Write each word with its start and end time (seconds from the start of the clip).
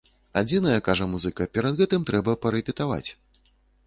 Адзінае, 0.39 0.77
кажа 0.87 1.05
музыка, 1.11 1.45
перад 1.57 1.75
гэтым 1.81 2.07
трэба 2.07 2.33
парэпетаваць. 2.47 3.09